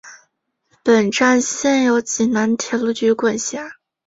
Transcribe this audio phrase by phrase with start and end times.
[0.83, 3.77] 本站现由济南铁路局管辖。